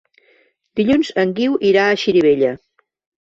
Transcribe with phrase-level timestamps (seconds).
[0.79, 2.55] Dilluns en Guiu irà a Xirivella.